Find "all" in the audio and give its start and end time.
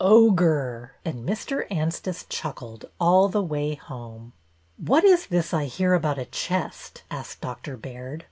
2.99-3.29